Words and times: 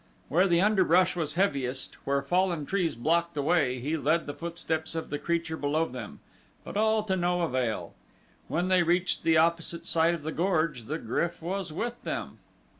Where 0.29 0.47
the 0.47 0.61
underbrush 0.61 1.15
was 1.15 1.35
heaviest, 1.35 1.93
where 2.07 2.23
fallen 2.23 2.65
trees 2.65 2.95
blocked 2.95 3.35
the 3.35 3.43
way, 3.43 3.77
he 3.79 3.95
led 3.97 4.25
the 4.25 4.33
footsteps 4.33 4.95
of 4.95 5.11
the 5.11 5.19
creature 5.19 5.57
below 5.57 5.85
them; 5.85 6.21
but 6.63 6.75
all 6.75 7.03
to 7.03 7.15
no 7.15 7.41
avail. 7.41 7.93
When 8.47 8.67
they 8.67 8.81
reached 8.81 9.21
the 9.21 9.37
opposite 9.37 9.85
side 9.85 10.15
of 10.15 10.23
the 10.23 10.31
gorge 10.31 10.85
the 10.85 10.97
GRYF 10.97 11.39
was 11.43 11.71
with 11.71 12.01
them. 12.03 12.39